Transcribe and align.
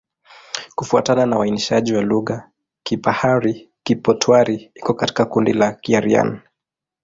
Kufuatana 0.75 1.25
na 1.25 1.39
uainishaji 1.39 1.93
wa 1.93 2.01
lugha, 2.01 2.49
Kipahari-Kipotwari 2.83 4.71
iko 4.75 4.93
katika 4.93 5.25
kundi 5.25 5.53
la 5.53 5.71
Kiaryan. 5.71 6.39